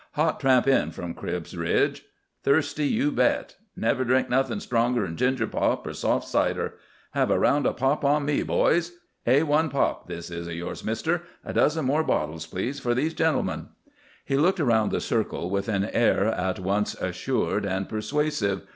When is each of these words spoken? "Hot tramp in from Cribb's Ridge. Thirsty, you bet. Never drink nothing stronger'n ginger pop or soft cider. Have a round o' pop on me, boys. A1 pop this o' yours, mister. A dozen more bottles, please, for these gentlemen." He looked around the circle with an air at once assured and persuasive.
"Hot 0.13 0.39
tramp 0.39 0.67
in 0.67 0.89
from 0.89 1.13
Cribb's 1.13 1.55
Ridge. 1.55 2.05
Thirsty, 2.41 2.87
you 2.87 3.11
bet. 3.11 3.57
Never 3.75 4.03
drink 4.03 4.31
nothing 4.31 4.57
stronger'n 4.57 5.15
ginger 5.15 5.45
pop 5.45 5.85
or 5.85 5.93
soft 5.93 6.27
cider. 6.27 6.73
Have 7.11 7.29
a 7.29 7.37
round 7.37 7.67
o' 7.67 7.73
pop 7.73 8.03
on 8.03 8.25
me, 8.25 8.41
boys. 8.41 8.93
A1 9.27 9.69
pop 9.69 10.07
this 10.07 10.31
o' 10.31 10.35
yours, 10.49 10.83
mister. 10.83 11.21
A 11.45 11.53
dozen 11.53 11.85
more 11.85 12.03
bottles, 12.03 12.47
please, 12.47 12.79
for 12.79 12.95
these 12.95 13.13
gentlemen." 13.13 13.67
He 14.25 14.37
looked 14.37 14.59
around 14.59 14.89
the 14.91 14.99
circle 15.01 15.51
with 15.51 15.67
an 15.69 15.85
air 15.85 16.25
at 16.25 16.57
once 16.57 16.95
assured 16.95 17.63
and 17.63 17.87
persuasive. 17.87 18.63